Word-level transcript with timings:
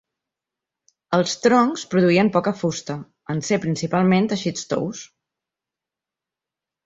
Els 1.17 1.33
troncs 1.41 1.83
produïen 1.91 2.31
poca 2.37 2.53
fusta, 2.61 2.95
en 3.33 3.43
ser 3.49 3.59
principalment 3.65 4.29
teixits 4.31 4.65
tous. 4.71 5.03